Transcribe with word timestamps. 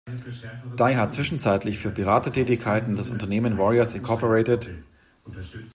Dye 0.79 0.95
hat 0.97 1.13
zwischenzeitlich 1.13 1.77
für 1.77 1.91
Beratertätigkeiten 1.91 2.95
das 2.95 3.11
Unternehmen 3.11 3.59
"Warriors 3.59 3.93
Inc. 3.93 4.09